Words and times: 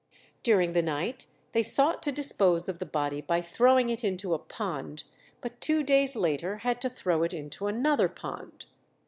During 0.41 0.73
the 0.73 0.81
night 0.81 1.27
they 1.51 1.61
sought 1.61 2.01
to 2.01 2.11
dispose 2.11 2.67
of 2.67 2.79
the 2.79 2.87
body 2.87 3.21
by 3.21 3.39
throwing 3.39 3.89
it 3.91 4.03
into 4.03 4.33
a 4.33 4.39
pond, 4.39 5.03
but 5.41 5.61
two 5.61 5.83
days 5.83 6.15
later 6.15 6.57
had 6.65 6.81
to 6.81 6.89
throw 6.89 7.21
it 7.21 7.33
into 7.35 7.67
another 7.67 8.09
pond. 8.09 8.65